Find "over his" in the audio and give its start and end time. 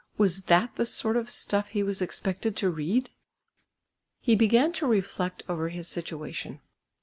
5.47-5.87